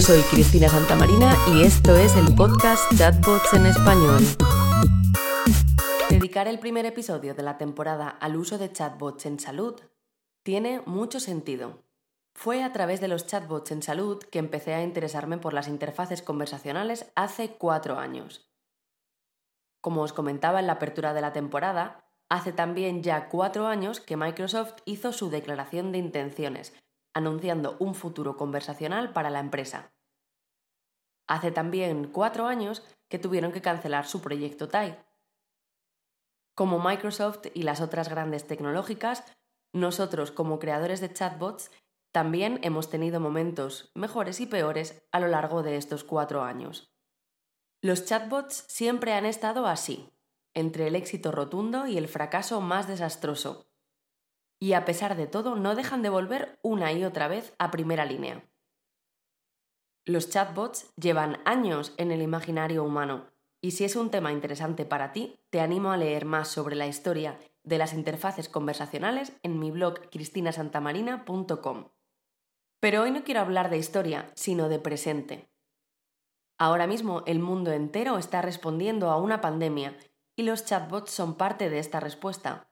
Soy 0.00 0.22
Cristina 0.22 0.68
Santamarina 0.68 1.36
y 1.54 1.62
esto 1.64 1.94
es 1.94 2.16
el 2.16 2.34
podcast 2.34 2.82
Chatbots 2.96 3.52
en 3.52 3.66
Español. 3.66 4.22
Dedicar 6.08 6.48
el 6.48 6.58
primer 6.58 6.86
episodio 6.86 7.34
de 7.34 7.42
la 7.42 7.58
temporada 7.58 8.08
al 8.08 8.36
uso 8.36 8.56
de 8.56 8.72
chatbots 8.72 9.26
en 9.26 9.38
salud 9.38 9.80
tiene 10.42 10.80
mucho 10.86 11.20
sentido. 11.20 11.84
Fue 12.34 12.64
a 12.64 12.72
través 12.72 13.02
de 13.02 13.08
los 13.08 13.26
chatbots 13.26 13.70
en 13.70 13.82
salud 13.82 14.22
que 14.22 14.38
empecé 14.38 14.72
a 14.72 14.82
interesarme 14.82 15.36
por 15.36 15.52
las 15.52 15.68
interfaces 15.68 16.22
conversacionales 16.22 17.12
hace 17.14 17.50
cuatro 17.50 17.98
años. 17.98 18.50
Como 19.82 20.02
os 20.02 20.14
comentaba 20.14 20.58
en 20.58 20.68
la 20.68 20.74
apertura 20.74 21.12
de 21.12 21.20
la 21.20 21.34
temporada, 21.34 22.02
hace 22.30 22.52
también 22.52 23.02
ya 23.02 23.28
cuatro 23.28 23.66
años 23.66 24.00
que 24.00 24.16
Microsoft 24.16 24.74
hizo 24.86 25.12
su 25.12 25.28
declaración 25.28 25.92
de 25.92 25.98
intenciones, 25.98 26.72
anunciando 27.14 27.76
un 27.78 27.94
futuro 27.94 28.36
conversacional 28.36 29.12
para 29.12 29.30
la 29.30 29.40
empresa. 29.40 29.92
Hace 31.26 31.50
también 31.50 32.10
cuatro 32.12 32.46
años 32.46 32.82
que 33.08 33.18
tuvieron 33.18 33.52
que 33.52 33.62
cancelar 33.62 34.06
su 34.06 34.20
proyecto 34.20 34.68
TAI. 34.68 34.98
Como 36.54 36.78
Microsoft 36.78 37.46
y 37.54 37.62
las 37.62 37.80
otras 37.80 38.08
grandes 38.08 38.46
tecnológicas, 38.46 39.24
nosotros 39.72 40.30
como 40.30 40.58
creadores 40.58 41.00
de 41.00 41.12
chatbots 41.12 41.70
también 42.12 42.60
hemos 42.62 42.90
tenido 42.90 43.20
momentos 43.20 43.90
mejores 43.94 44.40
y 44.40 44.46
peores 44.46 45.02
a 45.12 45.20
lo 45.20 45.28
largo 45.28 45.62
de 45.62 45.76
estos 45.76 46.04
cuatro 46.04 46.42
años. 46.42 46.92
Los 47.80 48.04
chatbots 48.04 48.64
siempre 48.68 49.14
han 49.14 49.24
estado 49.24 49.66
así, 49.66 50.12
entre 50.54 50.86
el 50.86 50.94
éxito 50.94 51.32
rotundo 51.32 51.86
y 51.86 51.96
el 51.96 52.08
fracaso 52.08 52.60
más 52.60 52.86
desastroso. 52.86 53.71
Y 54.62 54.74
a 54.74 54.84
pesar 54.84 55.16
de 55.16 55.26
todo, 55.26 55.56
no 55.56 55.74
dejan 55.74 56.02
de 56.02 56.08
volver 56.08 56.60
una 56.62 56.92
y 56.92 57.04
otra 57.04 57.26
vez 57.26 57.52
a 57.58 57.72
primera 57.72 58.04
línea. 58.04 58.44
Los 60.04 60.30
chatbots 60.30 60.94
llevan 60.94 61.40
años 61.44 61.94
en 61.96 62.12
el 62.12 62.22
imaginario 62.22 62.84
humano, 62.84 63.26
y 63.60 63.72
si 63.72 63.82
es 63.82 63.96
un 63.96 64.12
tema 64.12 64.30
interesante 64.30 64.84
para 64.84 65.10
ti, 65.10 65.40
te 65.50 65.60
animo 65.60 65.90
a 65.90 65.96
leer 65.96 66.26
más 66.26 66.46
sobre 66.46 66.76
la 66.76 66.86
historia 66.86 67.40
de 67.64 67.76
las 67.76 67.92
interfaces 67.92 68.48
conversacionales 68.48 69.32
en 69.42 69.58
mi 69.58 69.72
blog 69.72 70.08
cristinasantamarina.com. 70.10 71.88
Pero 72.78 73.02
hoy 73.02 73.10
no 73.10 73.24
quiero 73.24 73.40
hablar 73.40 73.68
de 73.68 73.78
historia, 73.78 74.30
sino 74.36 74.68
de 74.68 74.78
presente. 74.78 75.50
Ahora 76.56 76.86
mismo 76.86 77.24
el 77.26 77.40
mundo 77.40 77.72
entero 77.72 78.16
está 78.16 78.42
respondiendo 78.42 79.10
a 79.10 79.16
una 79.16 79.40
pandemia 79.40 79.96
y 80.36 80.44
los 80.44 80.64
chatbots 80.64 81.10
son 81.10 81.34
parte 81.34 81.68
de 81.68 81.80
esta 81.80 81.98
respuesta. 81.98 82.71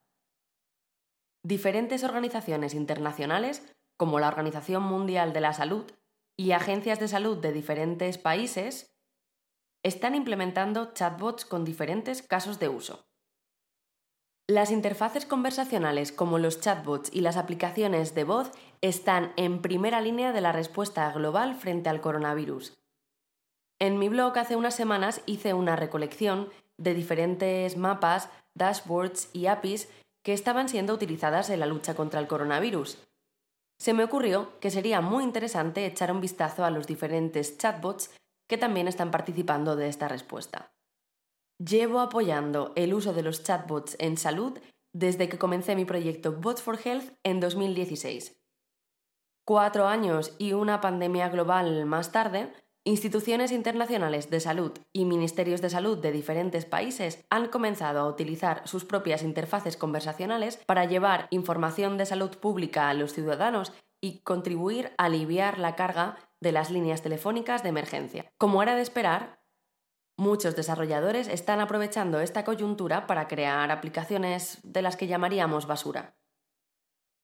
Diferentes 1.42 2.04
organizaciones 2.04 2.74
internacionales, 2.74 3.62
como 3.96 4.20
la 4.20 4.28
Organización 4.28 4.82
Mundial 4.82 5.32
de 5.32 5.40
la 5.40 5.54
Salud 5.54 5.90
y 6.36 6.52
agencias 6.52 7.00
de 7.00 7.08
salud 7.08 7.38
de 7.38 7.52
diferentes 7.52 8.18
países, 8.18 8.94
están 9.82 10.14
implementando 10.14 10.92
chatbots 10.92 11.44
con 11.46 11.64
diferentes 11.64 12.22
casos 12.22 12.58
de 12.58 12.68
uso. 12.68 13.06
Las 14.46 14.70
interfaces 14.70 15.26
conversacionales 15.26 16.12
como 16.12 16.38
los 16.38 16.60
chatbots 16.60 17.10
y 17.12 17.20
las 17.20 17.36
aplicaciones 17.36 18.14
de 18.14 18.24
voz 18.24 18.50
están 18.80 19.32
en 19.36 19.62
primera 19.62 20.00
línea 20.00 20.32
de 20.32 20.40
la 20.40 20.52
respuesta 20.52 21.10
global 21.12 21.54
frente 21.54 21.88
al 21.88 22.00
coronavirus. 22.00 22.76
En 23.78 23.98
mi 23.98 24.08
blog 24.08 24.36
hace 24.36 24.56
unas 24.56 24.74
semanas 24.74 25.22
hice 25.24 25.54
una 25.54 25.76
recolección 25.76 26.50
de 26.76 26.94
diferentes 26.94 27.76
mapas, 27.76 28.28
dashboards 28.54 29.30
y 29.32 29.46
APIs 29.46 29.88
que 30.22 30.32
estaban 30.32 30.68
siendo 30.68 30.94
utilizadas 30.94 31.50
en 31.50 31.60
la 31.60 31.66
lucha 31.66 31.94
contra 31.94 32.20
el 32.20 32.26
coronavirus. 32.26 32.98
Se 33.78 33.94
me 33.94 34.04
ocurrió 34.04 34.58
que 34.60 34.70
sería 34.70 35.00
muy 35.00 35.24
interesante 35.24 35.86
echar 35.86 36.12
un 36.12 36.20
vistazo 36.20 36.64
a 36.64 36.70
los 36.70 36.86
diferentes 36.86 37.56
chatbots 37.56 38.10
que 38.48 38.58
también 38.58 38.88
están 38.88 39.10
participando 39.10 39.76
de 39.76 39.88
esta 39.88 40.08
respuesta. 40.08 40.72
Llevo 41.58 42.00
apoyando 42.00 42.72
el 42.76 42.94
uso 42.94 43.12
de 43.12 43.22
los 43.22 43.42
chatbots 43.42 43.96
en 43.98 44.16
salud 44.16 44.58
desde 44.92 45.28
que 45.28 45.38
comencé 45.38 45.76
mi 45.76 45.84
proyecto 45.84 46.32
Bot 46.32 46.60
for 46.60 46.78
Health 46.82 47.12
en 47.22 47.40
2016. 47.40 48.40
Cuatro 49.46 49.86
años 49.86 50.34
y 50.38 50.52
una 50.52 50.80
pandemia 50.80 51.28
global 51.28 51.86
más 51.86 52.12
tarde, 52.12 52.52
instituciones 52.90 53.52
internacionales 53.52 54.28
de 54.28 54.40
salud 54.40 54.72
y 54.92 55.06
ministerios 55.06 55.62
de 55.62 55.70
salud 55.70 55.98
de 55.98 56.12
diferentes 56.12 56.66
países 56.66 57.24
han 57.30 57.48
comenzado 57.48 58.00
a 58.00 58.08
utilizar 58.08 58.62
sus 58.66 58.84
propias 58.84 59.22
interfaces 59.22 59.76
conversacionales 59.76 60.58
para 60.66 60.84
llevar 60.84 61.28
información 61.30 61.96
de 61.96 62.06
salud 62.06 62.36
pública 62.36 62.90
a 62.90 62.94
los 62.94 63.14
ciudadanos 63.14 63.72
y 64.02 64.20
contribuir 64.20 64.92
a 64.98 65.06
aliviar 65.06 65.58
la 65.58 65.76
carga 65.76 66.18
de 66.40 66.52
las 66.52 66.70
líneas 66.70 67.02
telefónicas 67.02 67.62
de 67.62 67.68
emergencia. 67.70 68.26
Como 68.38 68.62
era 68.62 68.76
de 68.76 68.82
esperar, 68.82 69.40
Muchos 70.20 70.54
desarrolladores 70.54 71.28
están 71.28 71.60
aprovechando 71.60 72.20
esta 72.20 72.44
coyuntura 72.44 73.06
para 73.06 73.26
crear 73.26 73.70
aplicaciones 73.70 74.58
de 74.62 74.82
las 74.82 74.98
que 74.98 75.06
llamaríamos 75.06 75.66
basura. 75.66 76.14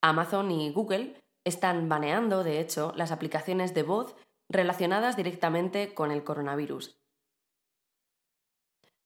Amazon 0.02 0.50
y 0.50 0.72
Google 0.72 1.22
están 1.44 1.90
baneando, 1.90 2.42
de 2.42 2.58
hecho, 2.58 2.94
las 2.96 3.12
aplicaciones 3.12 3.74
de 3.74 3.82
voz 3.82 4.16
relacionadas 4.48 5.16
directamente 5.16 5.94
con 5.94 6.10
el 6.10 6.24
coronavirus. 6.24 6.98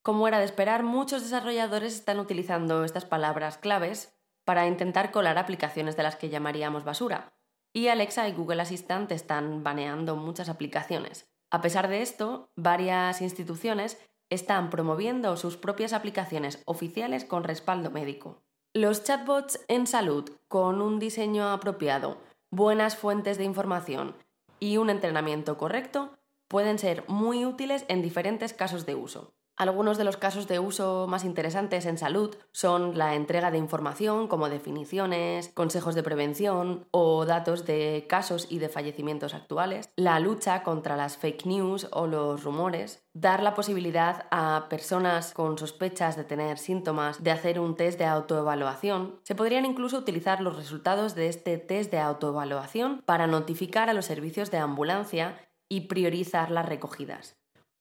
Como 0.02 0.26
era 0.26 0.38
de 0.38 0.44
esperar, 0.44 0.82
muchos 0.82 1.22
desarrolladores 1.22 1.94
están 1.94 2.20
utilizando 2.20 2.84
estas 2.84 3.04
palabras 3.04 3.58
claves 3.58 4.16
para 4.44 4.66
intentar 4.66 5.10
colar 5.10 5.38
aplicaciones 5.38 5.96
de 5.96 6.02
las 6.02 6.16
que 6.16 6.30
llamaríamos 6.30 6.84
basura. 6.84 7.34
Y 7.72 7.88
Alexa 7.88 8.26
y 8.28 8.32
Google 8.32 8.62
Assistant 8.62 9.12
están 9.12 9.62
baneando 9.62 10.16
muchas 10.16 10.48
aplicaciones. 10.48 11.30
A 11.50 11.60
pesar 11.60 11.88
de 11.88 12.02
esto, 12.02 12.50
varias 12.56 13.20
instituciones 13.20 13.98
están 14.30 14.70
promoviendo 14.70 15.36
sus 15.36 15.56
propias 15.56 15.92
aplicaciones 15.92 16.62
oficiales 16.64 17.24
con 17.24 17.44
respaldo 17.44 17.90
médico. 17.90 18.42
Los 18.72 19.04
chatbots 19.04 19.64
en 19.68 19.86
salud, 19.86 20.30
con 20.48 20.80
un 20.80 20.98
diseño 20.98 21.50
apropiado, 21.50 22.18
buenas 22.50 22.96
fuentes 22.96 23.36
de 23.36 23.44
información 23.44 24.14
y 24.60 24.76
un 24.76 24.90
entrenamiento 24.90 25.58
correcto, 25.58 26.18
pueden 26.46 26.78
ser 26.78 27.04
muy 27.08 27.44
útiles 27.44 27.84
en 27.88 28.02
diferentes 28.02 28.52
casos 28.52 28.86
de 28.86 28.94
uso. 28.94 29.34
Algunos 29.60 29.98
de 29.98 30.04
los 30.04 30.16
casos 30.16 30.48
de 30.48 30.58
uso 30.58 31.06
más 31.06 31.22
interesantes 31.22 31.84
en 31.84 31.98
salud 31.98 32.34
son 32.50 32.96
la 32.96 33.14
entrega 33.14 33.50
de 33.50 33.58
información 33.58 34.26
como 34.26 34.48
definiciones, 34.48 35.50
consejos 35.50 35.94
de 35.94 36.02
prevención 36.02 36.86
o 36.92 37.26
datos 37.26 37.66
de 37.66 38.06
casos 38.08 38.46
y 38.48 38.58
de 38.58 38.70
fallecimientos 38.70 39.34
actuales, 39.34 39.90
la 39.96 40.18
lucha 40.18 40.62
contra 40.62 40.96
las 40.96 41.18
fake 41.18 41.44
news 41.44 41.88
o 41.92 42.06
los 42.06 42.42
rumores, 42.42 43.04
dar 43.12 43.42
la 43.42 43.54
posibilidad 43.54 44.24
a 44.30 44.64
personas 44.70 45.34
con 45.34 45.58
sospechas 45.58 46.16
de 46.16 46.24
tener 46.24 46.56
síntomas 46.56 47.22
de 47.22 47.30
hacer 47.30 47.60
un 47.60 47.76
test 47.76 47.98
de 47.98 48.06
autoevaluación. 48.06 49.20
Se 49.24 49.34
podrían 49.34 49.66
incluso 49.66 49.98
utilizar 49.98 50.40
los 50.40 50.56
resultados 50.56 51.14
de 51.14 51.28
este 51.28 51.58
test 51.58 51.90
de 51.90 51.98
autoevaluación 51.98 53.02
para 53.04 53.26
notificar 53.26 53.90
a 53.90 53.92
los 53.92 54.06
servicios 54.06 54.50
de 54.50 54.56
ambulancia 54.56 55.36
y 55.68 55.82
priorizar 55.82 56.50
las 56.50 56.66
recogidas. 56.66 57.39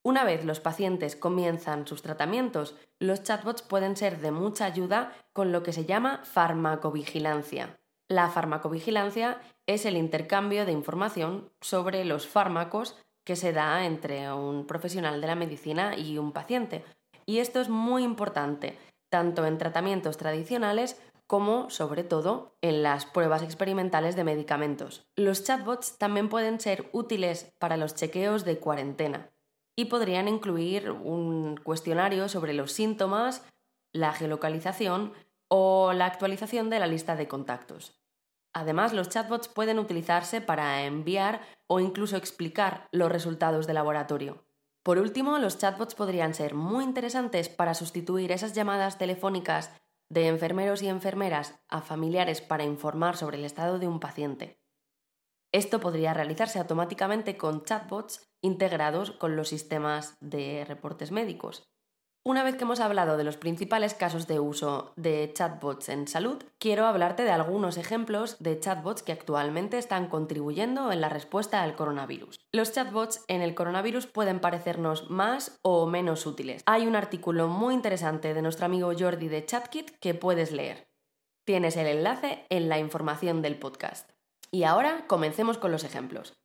Una 0.09 0.23
vez 0.23 0.43
los 0.43 0.59
pacientes 0.59 1.15
comienzan 1.15 1.85
sus 1.85 2.01
tratamientos, 2.01 2.75
los 2.97 3.21
chatbots 3.21 3.61
pueden 3.61 3.95
ser 3.95 4.19
de 4.21 4.31
mucha 4.31 4.65
ayuda 4.65 5.13
con 5.33 5.51
lo 5.51 5.61
que 5.61 5.71
se 5.71 5.85
llama 5.85 6.21
farmacovigilancia. 6.23 7.77
La 8.07 8.27
farmacovigilancia 8.31 9.39
es 9.67 9.85
el 9.85 9.95
intercambio 9.97 10.65
de 10.65 10.71
información 10.71 11.51
sobre 11.61 12.05
los 12.05 12.27
fármacos 12.27 12.97
que 13.23 13.35
se 13.35 13.53
da 13.53 13.85
entre 13.85 14.33
un 14.33 14.65
profesional 14.65 15.21
de 15.21 15.27
la 15.27 15.35
medicina 15.35 15.95
y 15.95 16.17
un 16.17 16.31
paciente. 16.31 16.83
Y 17.27 17.37
esto 17.37 17.61
es 17.61 17.69
muy 17.69 18.03
importante, 18.03 18.79
tanto 19.11 19.45
en 19.45 19.59
tratamientos 19.59 20.17
tradicionales 20.17 20.99
como, 21.27 21.69
sobre 21.69 22.03
todo, 22.03 22.55
en 22.61 22.81
las 22.81 23.05
pruebas 23.05 23.43
experimentales 23.43 24.15
de 24.15 24.23
medicamentos. 24.23 25.05
Los 25.15 25.43
chatbots 25.43 25.99
también 25.99 26.29
pueden 26.29 26.59
ser 26.59 26.89
útiles 26.93 27.53
para 27.59 27.77
los 27.77 27.93
chequeos 27.93 28.43
de 28.43 28.57
cuarentena 28.57 29.29
y 29.79 29.85
podrían 29.85 30.27
incluir 30.27 30.91
un 30.91 31.55
cuestionario 31.55 32.27
sobre 32.27 32.51
los 32.51 32.73
síntomas, 32.73 33.45
la 33.93 34.11
geolocalización 34.11 35.13
o 35.47 35.93
la 35.93 36.05
actualización 36.05 36.69
de 36.69 36.79
la 36.79 36.87
lista 36.87 37.15
de 37.15 37.29
contactos. 37.29 37.97
Además, 38.51 38.91
los 38.91 39.07
chatbots 39.07 39.47
pueden 39.47 39.79
utilizarse 39.79 40.41
para 40.41 40.83
enviar 40.83 41.39
o 41.67 41.79
incluso 41.79 42.17
explicar 42.17 42.89
los 42.91 43.09
resultados 43.09 43.67
de 43.67 43.73
laboratorio. 43.73 44.43
Por 44.83 44.97
último, 44.97 45.39
los 45.39 45.57
chatbots 45.57 45.95
podrían 45.95 46.33
ser 46.33 46.55
muy 46.55 46.83
interesantes 46.83 47.47
para 47.47 47.73
sustituir 47.73 48.33
esas 48.33 48.51
llamadas 48.51 48.97
telefónicas 48.97 49.71
de 50.09 50.27
enfermeros 50.27 50.81
y 50.81 50.89
enfermeras 50.89 51.57
a 51.69 51.79
familiares 51.79 52.41
para 52.41 52.65
informar 52.65 53.15
sobre 53.15 53.37
el 53.37 53.45
estado 53.45 53.79
de 53.79 53.87
un 53.87 54.01
paciente. 54.01 54.59
Esto 55.53 55.79
podría 55.79 56.13
realizarse 56.13 56.59
automáticamente 56.59 57.37
con 57.37 57.63
chatbots 57.63 58.28
integrados 58.41 59.11
con 59.11 59.35
los 59.35 59.49
sistemas 59.49 60.15
de 60.19 60.65
reportes 60.65 61.11
médicos. 61.11 61.69
Una 62.25 62.43
vez 62.43 62.57
que 62.57 62.63
hemos 62.65 62.81
hablado 62.81 63.15
de 63.15 63.23
los 63.23 63.37
principales 63.37 63.93
casos 63.93 64.27
de 64.27 64.41
uso 64.41 64.93
de 64.97 65.31
chatbots 65.33 65.87
en 65.87 66.07
salud, 66.07 66.43
quiero 66.59 66.85
hablarte 66.85 67.23
de 67.23 67.31
algunos 67.31 67.77
ejemplos 67.77 68.35
de 68.39 68.59
chatbots 68.59 69.03
que 69.03 69.13
actualmente 69.13 69.77
están 69.77 70.07
contribuyendo 70.07 70.91
en 70.91 70.99
la 70.99 71.07
respuesta 71.07 71.63
al 71.63 71.75
coronavirus. 71.75 72.39
Los 72.51 72.73
chatbots 72.73 73.23
en 73.29 73.41
el 73.41 73.55
coronavirus 73.55 74.05
pueden 74.05 74.41
parecernos 74.41 75.09
más 75.09 75.59
o 75.61 75.87
menos 75.87 76.25
útiles. 76.25 76.61
Hay 76.65 76.87
un 76.87 76.97
artículo 76.97 77.47
muy 77.47 77.73
interesante 77.73 78.33
de 78.33 78.41
nuestro 78.41 78.65
amigo 78.65 78.91
Jordi 78.95 79.29
de 79.29 79.45
ChatKit 79.45 79.91
que 79.99 80.13
puedes 80.13 80.51
leer. 80.51 80.89
Tienes 81.45 81.77
el 81.77 81.87
enlace 81.87 82.45
en 82.49 82.67
la 82.67 82.79
información 82.79 83.41
del 83.41 83.57
podcast. 83.57 84.11
Y 84.51 84.63
ahora 84.63 85.05
comencemos 85.07 85.57
con 85.57 85.71
los 85.71 85.83
ejemplos. 85.83 86.38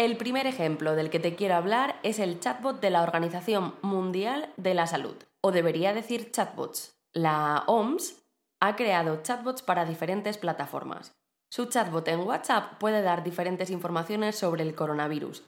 El 0.00 0.16
primer 0.16 0.46
ejemplo 0.46 0.96
del 0.96 1.10
que 1.10 1.20
te 1.20 1.34
quiero 1.34 1.56
hablar 1.56 2.00
es 2.02 2.20
el 2.20 2.40
chatbot 2.40 2.80
de 2.80 2.88
la 2.88 3.02
Organización 3.02 3.74
Mundial 3.82 4.50
de 4.56 4.72
la 4.72 4.86
Salud, 4.86 5.14
o 5.42 5.52
debería 5.52 5.92
decir 5.92 6.30
chatbots. 6.30 6.98
La 7.12 7.64
OMS 7.66 8.14
ha 8.60 8.76
creado 8.76 9.20
chatbots 9.22 9.60
para 9.60 9.84
diferentes 9.84 10.38
plataformas. 10.38 11.12
Su 11.50 11.66
chatbot 11.66 12.08
en 12.08 12.20
WhatsApp 12.20 12.78
puede 12.78 13.02
dar 13.02 13.22
diferentes 13.22 13.68
informaciones 13.68 14.36
sobre 14.36 14.62
el 14.62 14.74
coronavirus. 14.74 15.44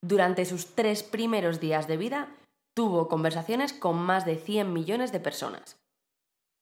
Durante 0.00 0.44
sus 0.44 0.76
tres 0.76 1.02
primeros 1.02 1.58
días 1.58 1.88
de 1.88 1.96
vida, 1.96 2.28
tuvo 2.74 3.08
conversaciones 3.08 3.72
con 3.72 3.96
más 3.96 4.24
de 4.24 4.36
100 4.36 4.72
millones 4.72 5.10
de 5.10 5.18
personas. 5.18 5.80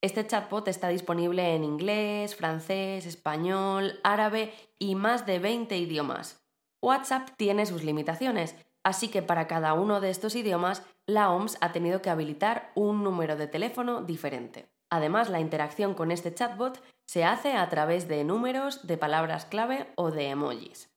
Este 0.01 0.27
chatbot 0.27 0.67
está 0.67 0.89
disponible 0.89 1.55
en 1.55 1.63
inglés, 1.63 2.37
francés, 2.37 3.05
español, 3.05 4.01
árabe 4.03 4.55
y 4.79 4.95
más 4.95 5.27
de 5.27 5.41
20 5.41 5.77
idiomas. 5.77 6.48
WhatsApp 6.83 7.31
tiene 7.37 7.67
sus 7.67 7.83
limitaciones, 7.85 8.55
así 8.85 9.09
que 9.09 9.23
para 9.23 9.47
cada 9.47 9.75
uno 9.75 10.01
de 10.01 10.11
estos 10.11 10.35
idiomas, 10.35 10.83
la 11.07 11.31
OMS 11.31 11.59
ha 11.61 11.73
tenido 11.73 12.03
que 12.03 12.11
habilitar 12.11 12.71
un 12.75 13.03
número 13.03 13.37
de 13.37 13.47
teléfono 13.47 14.03
diferente. 14.03 14.69
Además, 14.91 15.29
la 15.29 15.41
interacción 15.41 15.95
con 15.95 16.11
este 16.11 16.35
chatbot 16.35 16.83
se 17.07 17.25
hace 17.25 17.53
a 17.53 17.69
través 17.69 18.09
de 18.09 18.25
números, 18.25 18.87
de 18.87 18.97
palabras 18.97 19.45
clave 19.45 19.93
o 19.97 20.11
de 20.11 20.29
emojis. 20.29 20.91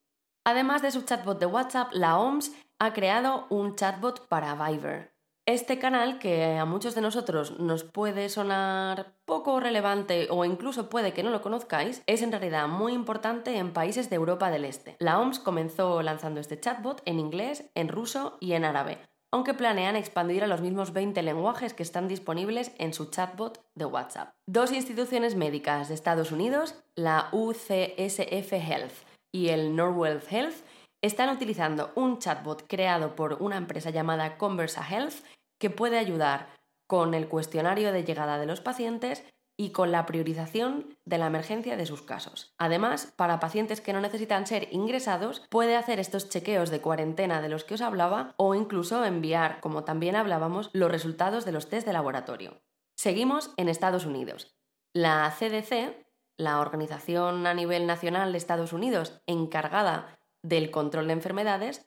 Además 0.44 0.82
de 0.82 0.90
su 0.90 1.02
chatbot 1.02 1.38
de 1.38 1.46
WhatsApp, 1.46 1.92
la 1.92 2.18
OMS 2.18 2.52
ha 2.78 2.92
creado 2.92 3.46
un 3.48 3.76
chatbot 3.76 4.26
para 4.28 4.54
Viber. 4.54 5.11
Este 5.44 5.80
canal, 5.80 6.20
que 6.20 6.56
a 6.56 6.64
muchos 6.64 6.94
de 6.94 7.00
nosotros 7.00 7.58
nos 7.58 7.82
puede 7.82 8.28
sonar 8.28 9.16
poco 9.24 9.58
relevante 9.58 10.28
o 10.30 10.44
incluso 10.44 10.88
puede 10.88 11.12
que 11.12 11.24
no 11.24 11.30
lo 11.30 11.42
conozcáis, 11.42 12.00
es 12.06 12.22
en 12.22 12.30
realidad 12.30 12.68
muy 12.68 12.92
importante 12.92 13.56
en 13.56 13.72
países 13.72 14.08
de 14.08 14.14
Europa 14.14 14.52
del 14.52 14.64
Este. 14.64 14.94
La 15.00 15.18
OMS 15.18 15.40
comenzó 15.40 16.00
lanzando 16.00 16.38
este 16.38 16.60
chatbot 16.60 17.02
en 17.06 17.18
inglés, 17.18 17.68
en 17.74 17.88
ruso 17.88 18.36
y 18.38 18.52
en 18.52 18.64
árabe, 18.64 18.98
aunque 19.32 19.52
planean 19.52 19.96
expandir 19.96 20.44
a 20.44 20.46
los 20.46 20.60
mismos 20.60 20.92
20 20.92 21.20
lenguajes 21.24 21.74
que 21.74 21.82
están 21.82 22.06
disponibles 22.06 22.70
en 22.78 22.94
su 22.94 23.10
chatbot 23.10 23.64
de 23.74 23.86
WhatsApp. 23.86 24.34
Dos 24.46 24.70
instituciones 24.70 25.34
médicas 25.34 25.88
de 25.88 25.94
Estados 25.94 26.30
Unidos, 26.30 26.76
la 26.94 27.30
UCSF 27.32 28.52
Health 28.52 28.94
y 29.32 29.48
el 29.48 29.74
Norwell 29.74 30.22
Health, 30.30 30.54
están 31.02 31.28
utilizando 31.30 31.92
un 31.96 32.18
chatbot 32.18 32.66
creado 32.68 33.16
por 33.16 33.34
una 33.40 33.56
empresa 33.56 33.90
llamada 33.90 34.38
Conversa 34.38 34.86
Health 34.88 35.24
que 35.58 35.68
puede 35.68 35.98
ayudar 35.98 36.48
con 36.86 37.14
el 37.14 37.28
cuestionario 37.28 37.92
de 37.92 38.04
llegada 38.04 38.38
de 38.38 38.46
los 38.46 38.60
pacientes 38.60 39.24
y 39.56 39.70
con 39.70 39.92
la 39.92 40.06
priorización 40.06 40.96
de 41.04 41.18
la 41.18 41.26
emergencia 41.26 41.76
de 41.76 41.86
sus 41.86 42.02
casos. 42.02 42.54
Además, 42.58 43.12
para 43.16 43.38
pacientes 43.38 43.80
que 43.80 43.92
no 43.92 44.00
necesitan 44.00 44.46
ser 44.46 44.68
ingresados, 44.72 45.42
puede 45.50 45.76
hacer 45.76 46.00
estos 46.00 46.28
chequeos 46.28 46.70
de 46.70 46.80
cuarentena 46.80 47.42
de 47.42 47.48
los 47.48 47.64
que 47.64 47.74
os 47.74 47.80
hablaba 47.80 48.34
o 48.38 48.54
incluso 48.54 49.04
enviar, 49.04 49.60
como 49.60 49.84
también 49.84 50.16
hablábamos, 50.16 50.70
los 50.72 50.90
resultados 50.90 51.44
de 51.44 51.52
los 51.52 51.68
test 51.68 51.86
de 51.86 51.92
laboratorio. 51.92 52.62
Seguimos 52.94 53.52
en 53.56 53.68
Estados 53.68 54.06
Unidos. 54.06 54.54
La 54.94 55.30
CDC, 55.38 56.06
la 56.36 56.60
organización 56.60 57.46
a 57.46 57.54
nivel 57.54 57.86
nacional 57.86 58.32
de 58.32 58.38
Estados 58.38 58.72
Unidos 58.72 59.20
encargada 59.26 60.18
del 60.42 60.70
control 60.70 61.06
de 61.06 61.14
enfermedades, 61.14 61.86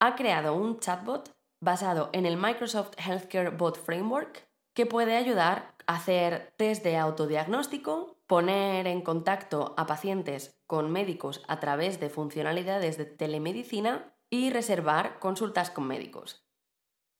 ha 0.00 0.16
creado 0.16 0.54
un 0.54 0.80
chatbot 0.80 1.36
basado 1.60 2.10
en 2.12 2.26
el 2.26 2.36
Microsoft 2.36 2.92
Healthcare 2.98 3.50
Bot 3.50 3.78
Framework 3.78 4.48
que 4.74 4.86
puede 4.86 5.16
ayudar 5.16 5.74
a 5.86 5.96
hacer 5.96 6.54
test 6.56 6.82
de 6.84 6.96
autodiagnóstico, 6.96 8.16
poner 8.26 8.86
en 8.86 9.02
contacto 9.02 9.74
a 9.76 9.86
pacientes 9.86 10.58
con 10.66 10.90
médicos 10.90 11.42
a 11.48 11.60
través 11.60 12.00
de 12.00 12.08
funcionalidades 12.08 12.96
de 12.96 13.04
telemedicina 13.04 14.14
y 14.30 14.50
reservar 14.50 15.18
consultas 15.18 15.70
con 15.70 15.86
médicos. 15.86 16.46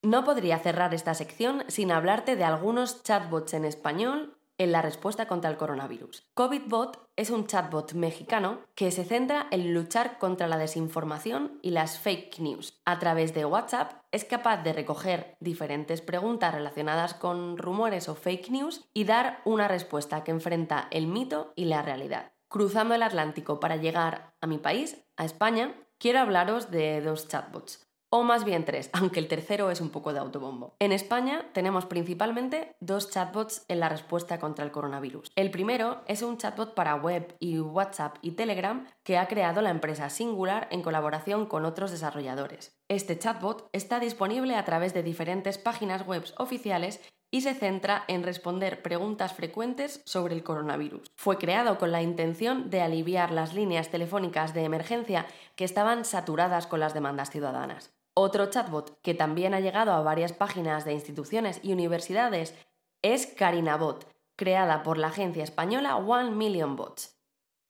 No 0.02 0.24
podría 0.24 0.58
cerrar 0.58 0.94
esta 0.94 1.12
sección 1.14 1.64
sin 1.68 1.92
hablarte 1.92 2.36
de 2.36 2.44
algunos 2.44 3.02
chatbots 3.02 3.52
en 3.52 3.64
español 3.64 4.39
en 4.60 4.72
la 4.72 4.82
respuesta 4.82 5.26
contra 5.26 5.50
el 5.50 5.56
coronavirus. 5.56 6.28
COVIDBot 6.34 7.08
es 7.16 7.30
un 7.30 7.46
chatbot 7.46 7.94
mexicano 7.94 8.60
que 8.74 8.90
se 8.90 9.06
centra 9.06 9.46
en 9.50 9.72
luchar 9.72 10.18
contra 10.18 10.48
la 10.48 10.58
desinformación 10.58 11.58
y 11.62 11.70
las 11.70 11.98
fake 11.98 12.40
news. 12.40 12.78
A 12.84 12.98
través 12.98 13.32
de 13.32 13.46
WhatsApp 13.46 14.02
es 14.12 14.26
capaz 14.26 14.58
de 14.58 14.74
recoger 14.74 15.34
diferentes 15.40 16.02
preguntas 16.02 16.54
relacionadas 16.54 17.14
con 17.14 17.56
rumores 17.56 18.10
o 18.10 18.14
fake 18.14 18.50
news 18.50 18.84
y 18.92 19.04
dar 19.04 19.40
una 19.46 19.66
respuesta 19.66 20.24
que 20.24 20.30
enfrenta 20.30 20.88
el 20.90 21.06
mito 21.06 21.54
y 21.56 21.64
la 21.64 21.80
realidad. 21.80 22.32
Cruzando 22.48 22.94
el 22.94 23.02
Atlántico 23.02 23.60
para 23.60 23.76
llegar 23.76 24.34
a 24.42 24.46
mi 24.46 24.58
país, 24.58 25.02
a 25.16 25.24
España, 25.24 25.74
quiero 25.96 26.18
hablaros 26.18 26.70
de 26.70 27.00
dos 27.00 27.28
chatbots 27.28 27.89
o 28.10 28.24
más 28.24 28.44
bien 28.44 28.64
tres, 28.64 28.90
aunque 28.92 29.20
el 29.20 29.28
tercero 29.28 29.70
es 29.70 29.80
un 29.80 29.90
poco 29.90 30.12
de 30.12 30.18
autobombo. 30.18 30.74
En 30.78 30.92
España 30.92 31.46
tenemos 31.52 31.86
principalmente 31.86 32.74
dos 32.80 33.10
chatbots 33.10 33.64
en 33.68 33.80
la 33.80 33.88
respuesta 33.88 34.38
contra 34.38 34.64
el 34.64 34.72
coronavirus. 34.72 35.30
El 35.36 35.50
primero 35.50 36.02
es 36.06 36.22
un 36.22 36.36
chatbot 36.36 36.74
para 36.74 36.96
web 36.96 37.36
y 37.38 37.58
WhatsApp 37.60 38.16
y 38.20 38.32
Telegram 38.32 38.86
que 39.04 39.16
ha 39.16 39.28
creado 39.28 39.62
la 39.62 39.70
empresa 39.70 40.10
Singular 40.10 40.68
en 40.70 40.82
colaboración 40.82 41.46
con 41.46 41.64
otros 41.64 41.92
desarrolladores. 41.92 42.76
Este 42.88 43.18
chatbot 43.18 43.68
está 43.72 44.00
disponible 44.00 44.56
a 44.56 44.64
través 44.64 44.92
de 44.92 45.04
diferentes 45.04 45.58
páginas 45.58 46.04
web 46.06 46.24
oficiales 46.38 47.00
y 47.30 47.42
se 47.42 47.54
centra 47.54 48.04
en 48.08 48.24
responder 48.24 48.82
preguntas 48.82 49.34
frecuentes 49.34 50.02
sobre 50.04 50.34
el 50.34 50.42
coronavirus. 50.42 51.12
Fue 51.16 51.38
creado 51.38 51.78
con 51.78 51.92
la 51.92 52.02
intención 52.02 52.70
de 52.70 52.82
aliviar 52.82 53.30
las 53.30 53.54
líneas 53.54 53.88
telefónicas 53.88 54.52
de 54.52 54.64
emergencia 54.64 55.26
que 55.54 55.64
estaban 55.64 56.04
saturadas 56.04 56.66
con 56.66 56.80
las 56.80 56.92
demandas 56.92 57.30
ciudadanas. 57.30 57.92
Otro 58.14 58.46
chatbot 58.46 59.00
que 59.02 59.14
también 59.14 59.54
ha 59.54 59.60
llegado 59.60 59.92
a 59.92 60.02
varias 60.02 60.32
páginas 60.32 60.84
de 60.84 60.92
instituciones 60.92 61.60
y 61.62 61.72
universidades 61.72 62.54
es 63.02 63.26
CarinaBot, 63.26 64.06
creada 64.36 64.82
por 64.82 64.98
la 64.98 65.08
agencia 65.08 65.44
española 65.44 65.96
One 65.96 66.32
Million 66.32 66.76
Bots. 66.76 67.18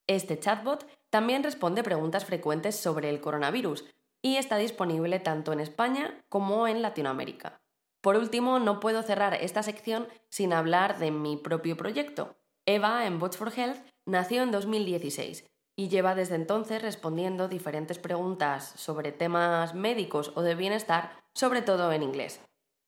Este 0.06 0.38
chatbot 0.38 0.86
también 1.10 1.42
responde 1.42 1.82
preguntas 1.82 2.24
frecuentes 2.24 2.76
sobre 2.76 3.10
el 3.10 3.20
coronavirus 3.20 3.84
y 4.22 4.36
está 4.36 4.56
disponible 4.56 5.20
tanto 5.20 5.52
en 5.52 5.60
España 5.60 6.24
como 6.28 6.66
en 6.66 6.82
Latinoamérica. 6.82 7.60
Por 8.00 8.16
último, 8.16 8.58
no 8.58 8.80
puedo 8.80 9.02
cerrar 9.02 9.34
esta 9.34 9.62
sección 9.62 10.08
sin 10.30 10.52
hablar 10.52 10.98
de 10.98 11.10
mi 11.10 11.36
propio 11.36 11.76
proyecto. 11.76 12.36
Eva 12.66 13.06
en 13.06 13.18
Bots 13.18 13.36
for 13.36 13.52
Health 13.54 13.80
nació 14.06 14.42
en 14.42 14.50
2016 14.50 15.49
y 15.76 15.88
lleva 15.88 16.14
desde 16.14 16.34
entonces 16.34 16.82
respondiendo 16.82 17.48
diferentes 17.48 17.98
preguntas 17.98 18.72
sobre 18.76 19.12
temas 19.12 19.74
médicos 19.74 20.32
o 20.34 20.42
de 20.42 20.54
bienestar, 20.54 21.12
sobre 21.34 21.62
todo 21.62 21.92
en 21.92 22.02
inglés. 22.02 22.40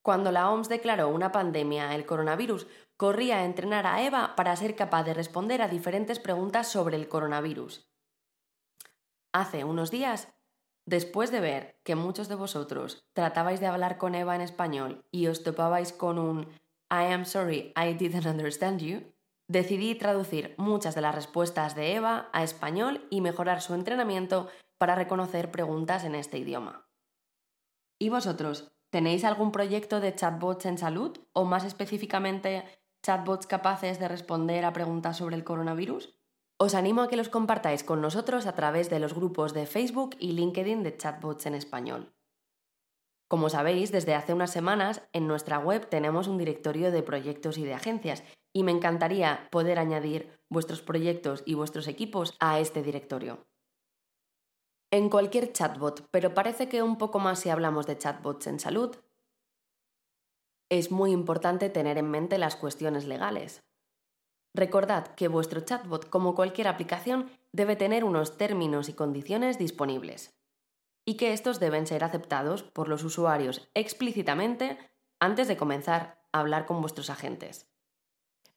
Cuando 0.03 0.31
la 0.31 0.49
OMS 0.49 0.67
declaró 0.67 1.07
una 1.09 1.31
pandemia, 1.31 1.95
el 1.95 2.05
coronavirus, 2.05 2.67
corría 2.97 3.37
a 3.37 3.45
entrenar 3.45 3.87
a 3.87 4.03
Eva 4.03 4.35
para 4.35 4.55
ser 4.55 4.75
capaz 4.75 5.03
de 5.03 5.13
responder 5.13 5.61
a 5.61 5.67
diferentes 5.67 6.19
preguntas 6.19 6.67
sobre 6.67 6.97
el 6.97 7.07
coronavirus. 7.07 7.89
Hace 9.31 9.63
unos 9.63 9.91
días, 9.91 10.33
después 10.85 11.31
de 11.31 11.39
ver 11.39 11.79
que 11.83 11.95
muchos 11.95 12.27
de 12.27 12.35
vosotros 12.35 13.07
tratabais 13.13 13.59
de 13.59 13.67
hablar 13.67 13.97
con 13.97 14.13
Eva 14.13 14.35
en 14.35 14.41
español 14.41 15.05
y 15.09 15.27
os 15.27 15.41
topabais 15.43 15.93
con 15.93 16.19
un 16.19 16.49
I 16.91 17.11
am 17.11 17.25
sorry, 17.25 17.73
I 17.75 17.93
didn't 17.93 18.27
understand 18.27 18.81
you, 18.81 19.12
Decidí 19.47 19.95
traducir 19.95 20.55
muchas 20.57 20.95
de 20.95 21.01
las 21.01 21.13
respuestas 21.13 21.75
de 21.75 21.95
Eva 21.95 22.29
a 22.31 22.43
español 22.43 23.05
y 23.09 23.21
mejorar 23.21 23.61
su 23.61 23.73
entrenamiento 23.73 24.47
para 24.77 24.95
reconocer 24.95 25.51
preguntas 25.51 26.03
en 26.05 26.15
este 26.15 26.37
idioma. 26.37 26.87
¿Y 27.99 28.09
vosotros? 28.09 28.71
¿Tenéis 28.89 29.25
algún 29.25 29.51
proyecto 29.51 29.99
de 29.99 30.13
chatbots 30.13 30.65
en 30.65 30.77
salud 30.77 31.17
o 31.33 31.45
más 31.45 31.63
específicamente 31.65 32.63
chatbots 33.01 33.47
capaces 33.47 33.99
de 33.99 34.07
responder 34.07 34.65
a 34.65 34.73
preguntas 34.73 35.17
sobre 35.17 35.35
el 35.35 35.43
coronavirus? 35.43 36.17
Os 36.57 36.75
animo 36.75 37.01
a 37.01 37.09
que 37.09 37.17
los 37.17 37.29
compartáis 37.29 37.83
con 37.83 38.01
nosotros 38.01 38.45
a 38.45 38.55
través 38.55 38.89
de 38.89 38.99
los 38.99 39.13
grupos 39.13 39.53
de 39.53 39.65
Facebook 39.65 40.15
y 40.19 40.33
LinkedIn 40.33 40.83
de 40.83 40.95
chatbots 40.95 41.45
en 41.47 41.55
español. 41.55 42.13
Como 43.27 43.49
sabéis, 43.49 43.91
desde 43.91 44.13
hace 44.13 44.33
unas 44.33 44.51
semanas 44.51 45.01
en 45.11 45.27
nuestra 45.27 45.57
web 45.59 45.89
tenemos 45.89 46.27
un 46.27 46.37
directorio 46.37 46.91
de 46.91 47.03
proyectos 47.03 47.57
y 47.57 47.63
de 47.63 47.73
agencias 47.73 48.23
y 48.53 48.63
me 48.63 48.71
encantaría 48.71 49.47
poder 49.51 49.79
añadir 49.79 50.39
vuestros 50.49 50.81
proyectos 50.81 51.43
y 51.45 51.55
vuestros 51.55 51.87
equipos 51.87 52.35
a 52.39 52.59
este 52.59 52.83
directorio. 52.83 53.45
En 54.91 55.09
cualquier 55.09 55.51
chatbot, 55.51 56.07
pero 56.11 56.35
parece 56.35 56.69
que 56.69 56.83
un 56.83 56.99
poco 56.99 57.17
más 57.17 57.39
si 57.39 57.49
hablamos 57.49 57.87
de 57.87 57.97
chatbots 57.97 58.47
en 58.47 58.59
salud. 58.59 58.95
es 60.69 60.91
muy 60.91 61.11
importante 61.11 61.69
tener 61.69 61.97
en 61.97 62.09
mente 62.09 62.37
las 62.37 62.55
cuestiones 62.55 63.05
legales. 63.05 63.63
Recordad 64.55 65.07
que 65.15 65.27
vuestro 65.27 65.61
chatbot, 65.61 66.09
como 66.09 66.35
cualquier 66.35 66.67
aplicación, 66.67 67.29
debe 67.51 67.75
tener 67.75 68.03
unos 68.03 68.37
términos 68.37 68.89
y 68.89 68.93
condiciones 68.93 69.57
disponibles 69.57 70.33
y 71.05 71.17
que 71.17 71.33
estos 71.33 71.59
deben 71.59 71.85
ser 71.85 72.03
aceptados 72.03 72.63
por 72.63 72.87
los 72.87 73.03
usuarios 73.03 73.69
explícitamente 73.73 74.77
antes 75.19 75.47
de 75.47 75.57
comenzar 75.57 76.23
a 76.31 76.39
hablar 76.39 76.65
con 76.65 76.81
vuestros 76.81 77.09
agentes. 77.09 77.72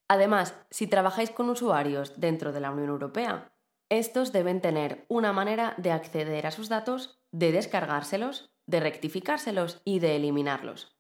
Además, 0.09 0.55
si 0.71 0.87
trabajáis 0.87 1.31
con 1.31 1.51
usuarios 1.51 2.21
dentro 2.21 2.53
de 2.53 2.61
la 2.61 2.71
Unión 2.71 2.89
Europea, 2.89 3.53
estos 3.89 4.33
deben 4.33 4.61
tener 4.61 5.05
una 5.09 5.33
manera 5.33 5.75
de 5.77 5.93
acceder 5.93 6.47
a 6.47 6.51
sus 6.51 6.69
datos, 6.69 7.21
de 7.33 7.53
descargárselos, 7.53 8.51
de 8.67 8.81
rectificárselos 8.81 9.81
y 9.85 10.01
de 10.01 10.17
eliminarlos. 10.17 10.97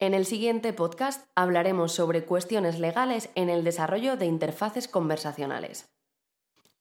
En 0.00 0.14
el 0.14 0.26
siguiente 0.26 0.72
podcast 0.72 1.28
hablaremos 1.34 1.92
sobre 1.92 2.24
cuestiones 2.24 2.78
legales 2.78 3.30
en 3.34 3.50
el 3.50 3.64
desarrollo 3.64 4.16
de 4.16 4.26
interfaces 4.26 4.86
conversacionales. 4.86 5.88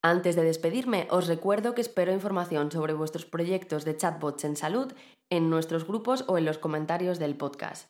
Antes 0.04 0.36
de 0.36 0.44
despedirme, 0.44 1.08
os 1.10 1.28
recuerdo 1.28 1.74
que 1.74 1.82
espero 1.82 2.14
información 2.14 2.72
sobre 2.72 2.94
vuestros 2.94 3.26
proyectos 3.26 3.84
de 3.84 3.98
chatbots 3.98 4.44
en 4.46 4.56
salud 4.56 4.94
en 5.32 5.50
nuestros 5.50 5.88
grupos 5.88 6.24
o 6.28 6.38
en 6.38 6.46
los 6.46 6.60
comentarios 6.60 7.18
del 7.18 7.36
podcast. 7.36 7.88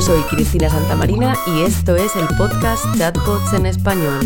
Soy 0.00 0.20
Cristina 0.30 0.68
Santamarina 0.68 1.36
y 1.46 1.62
esto 1.62 1.96
es 1.96 2.16
el 2.16 2.26
podcast 2.36 2.84
Chatbots 2.96 3.52
en 3.52 3.66
Español. 3.66 4.20